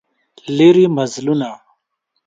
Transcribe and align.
لیري 0.55 0.85
مزلونه 0.97 1.51